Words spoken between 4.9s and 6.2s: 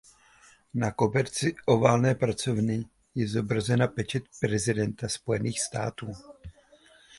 Spojených států.